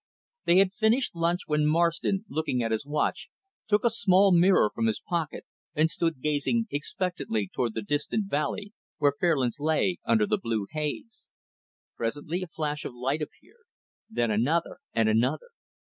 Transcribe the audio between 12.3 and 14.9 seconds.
a flash of light appeared; then another